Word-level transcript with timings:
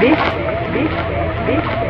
this, 0.00 0.18
this, 0.72 0.92
this. 1.46 1.89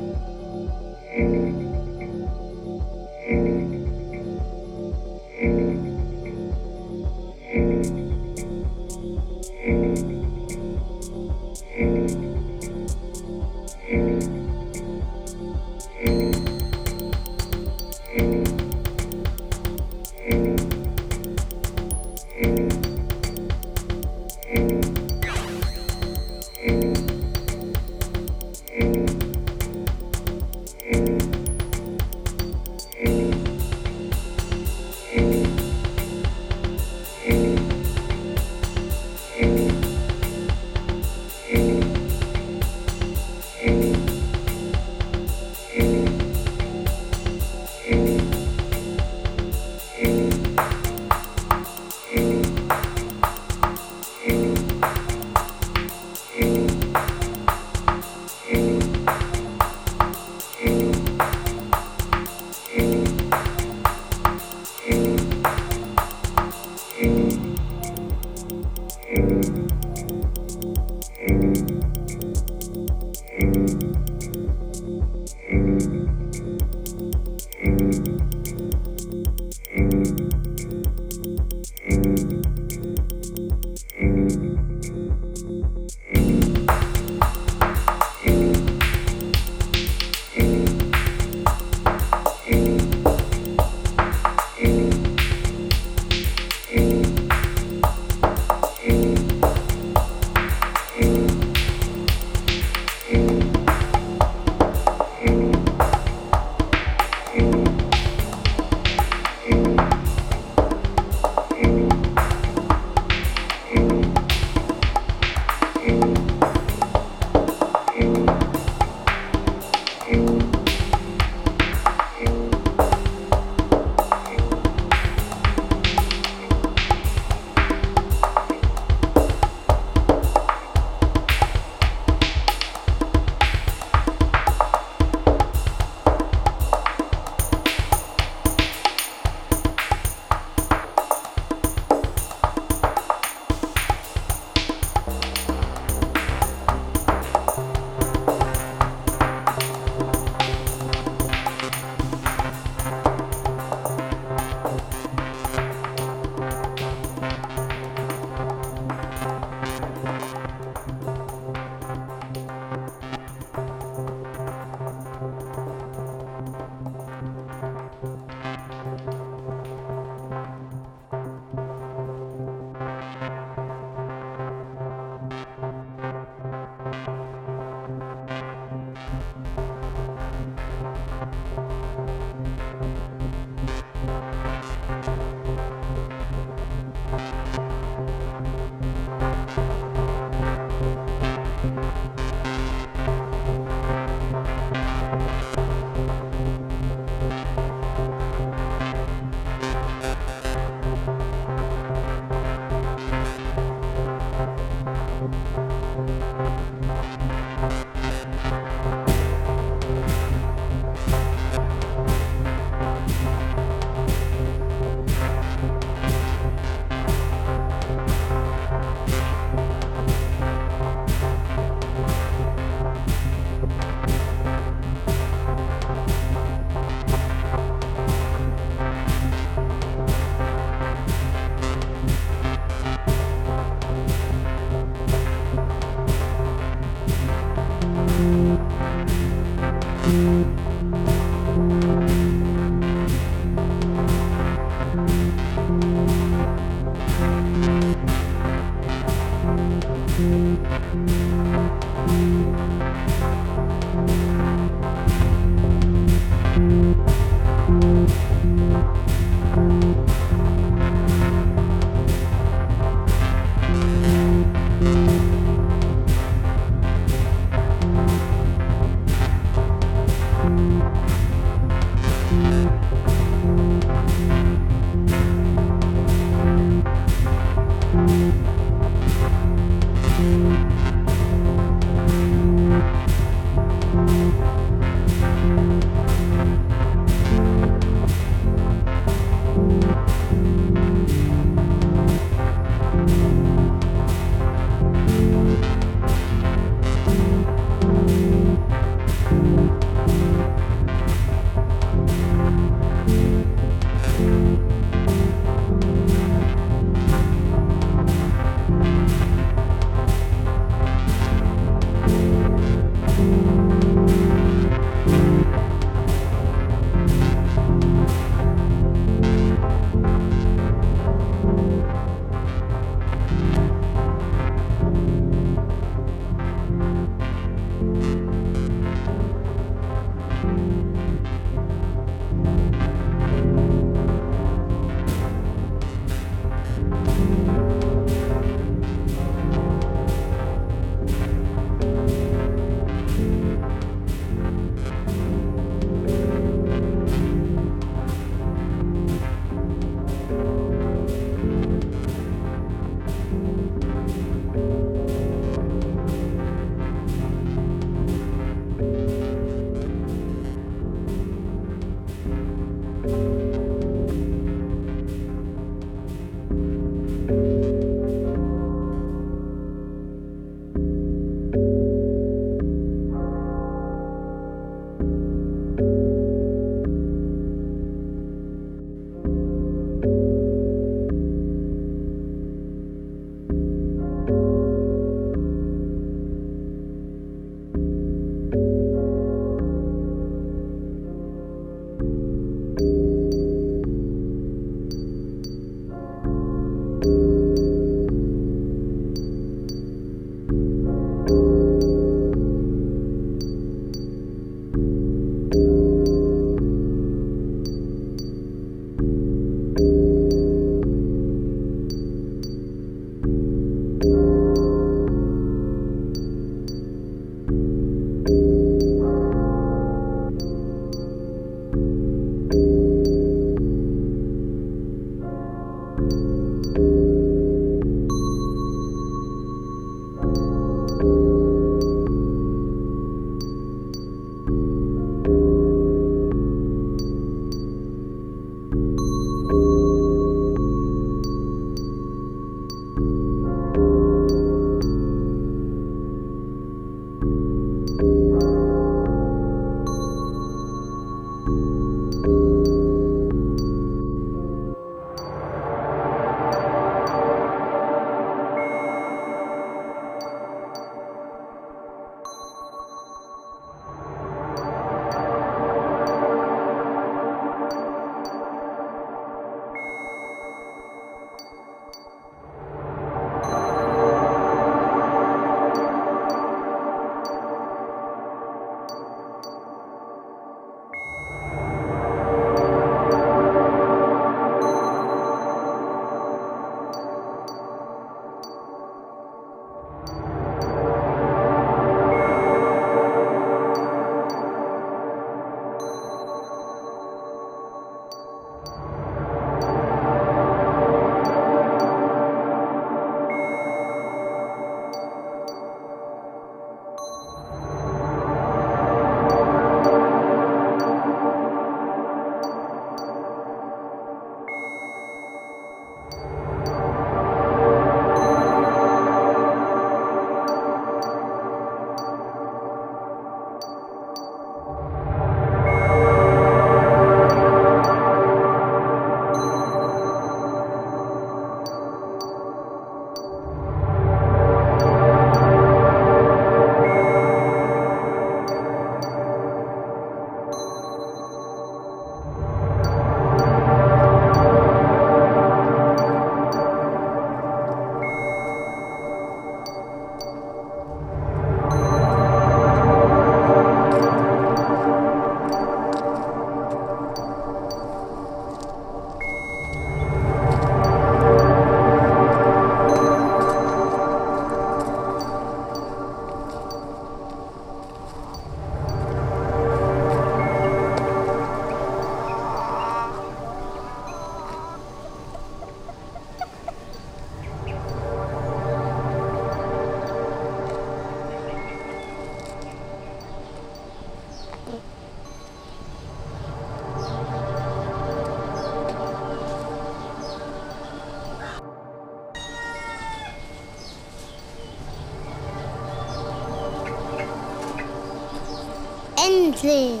Endlich! 599.62 600.00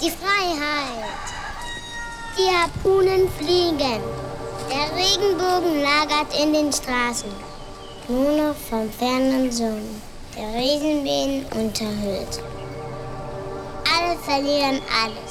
Die 0.00 0.10
Freiheit! 0.10 1.04
Die 2.38 2.48
Harpunen 2.48 3.28
fliegen. 3.38 4.00
Der 4.70 4.86
Regenbogen 4.96 5.82
lagert 5.82 6.40
in 6.40 6.52
den 6.52 6.72
Straßen. 6.72 7.30
Nur 8.08 8.30
noch 8.30 8.54
vom 8.54 8.88
fernen 8.92 9.50
Sohn, 9.50 10.00
der 10.36 10.54
Riesenbienen 10.54 11.46
unterhüllt. 11.46 12.42
Alle 13.92 14.16
verlieren 14.18 14.80
alles. 15.02 15.29